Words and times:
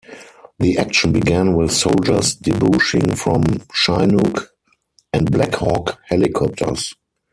The 0.57 0.79
action 0.79 1.11
began 1.11 1.53
with 1.55 1.71
soldiers 1.71 2.33
debouching 2.33 3.13
from 3.15 3.43
Chinook 3.71 4.49
and 5.13 5.29
Black 5.31 5.53
Hawk 5.53 5.99
helicopters. 6.07 6.95